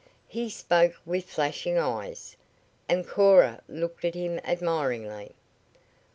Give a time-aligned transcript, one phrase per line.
[0.27, 2.35] He spoke with flashing eyes,
[2.89, 5.35] and Cora looked at him admiringly.